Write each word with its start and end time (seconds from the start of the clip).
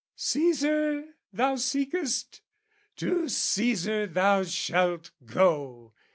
CAesar 0.17 1.09
thou 1.31 1.55
seekest? 1.55 2.41
To 2.95 3.25
CAesar 3.29 4.07
thou 4.11 4.41
shalt 4.43 5.11
go! 5.23 5.93